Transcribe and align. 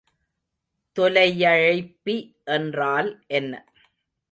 தொலையழைப்பி 0.97 2.15
என்றால் 2.43 3.11
என்ன? 3.27 3.53